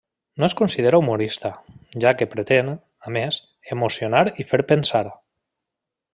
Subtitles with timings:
[0.41, 1.51] No es considera humorista,
[2.05, 2.71] ja que pretén,
[3.09, 3.39] a més,
[3.77, 5.05] emocionar i fer pensar.